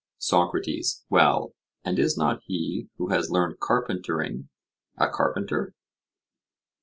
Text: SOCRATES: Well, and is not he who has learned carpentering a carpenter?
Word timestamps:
SOCRATES: 0.17 1.05
Well, 1.11 1.53
and 1.85 1.99
is 1.99 2.17
not 2.17 2.41
he 2.47 2.89
who 2.97 3.09
has 3.09 3.29
learned 3.29 3.59
carpentering 3.59 4.49
a 4.97 5.07
carpenter? 5.07 5.75